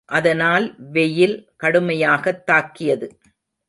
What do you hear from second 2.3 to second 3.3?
தாக்கியது.